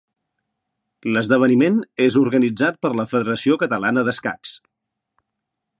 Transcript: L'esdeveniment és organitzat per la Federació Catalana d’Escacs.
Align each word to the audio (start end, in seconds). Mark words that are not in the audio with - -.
L'esdeveniment 1.17 1.77
és 2.07 2.17
organitzat 2.23 2.81
per 2.87 2.93
la 3.01 3.07
Federació 3.13 3.61
Catalana 3.65 4.05
d’Escacs. 4.11 4.57